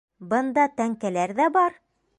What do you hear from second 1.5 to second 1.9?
бар!